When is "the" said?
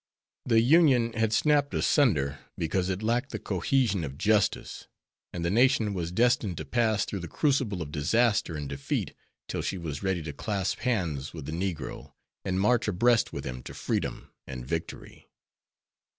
0.47-0.61, 3.29-3.37, 5.45-5.51, 7.19-7.27, 11.45-11.51